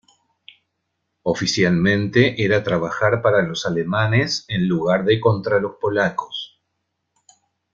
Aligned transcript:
Oficialmente 1.21 2.43
era 2.43 2.63
trabajar 2.63 3.21
para 3.21 3.43
los 3.43 3.67
alemanes 3.67 4.45
en 4.47 4.67
lugar 4.67 5.05
de 5.05 5.19
contra 5.19 5.59
los 5.59 5.75
polacos. 5.79 6.59